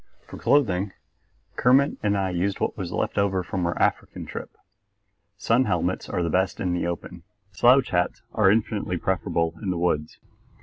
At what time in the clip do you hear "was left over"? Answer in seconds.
2.75-3.43